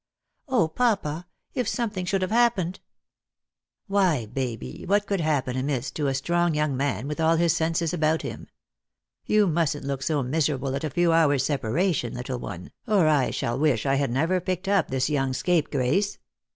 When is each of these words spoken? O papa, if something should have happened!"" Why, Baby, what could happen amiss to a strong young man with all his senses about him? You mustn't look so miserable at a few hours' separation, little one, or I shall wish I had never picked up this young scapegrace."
O 0.47 0.67
papa, 0.67 1.27
if 1.53 1.67
something 1.67 2.05
should 2.05 2.23
have 2.23 2.31
happened!"" 2.31 2.79
Why, 3.87 4.25
Baby, 4.25 4.83
what 4.87 5.05
could 5.05 5.21
happen 5.21 5.55
amiss 5.55 5.91
to 5.91 6.07
a 6.07 6.15
strong 6.15 6.55
young 6.55 6.75
man 6.75 7.07
with 7.07 7.19
all 7.21 7.35
his 7.35 7.55
senses 7.55 7.93
about 7.93 8.23
him? 8.23 8.47
You 9.27 9.45
mustn't 9.45 9.85
look 9.85 10.01
so 10.01 10.23
miserable 10.23 10.73
at 10.75 10.83
a 10.83 10.89
few 10.89 11.13
hours' 11.13 11.45
separation, 11.45 12.15
little 12.15 12.39
one, 12.39 12.71
or 12.87 13.07
I 13.07 13.29
shall 13.29 13.59
wish 13.59 13.85
I 13.85 13.93
had 13.93 14.09
never 14.09 14.41
picked 14.41 14.67
up 14.67 14.87
this 14.87 15.07
young 15.07 15.33
scapegrace." 15.33 16.17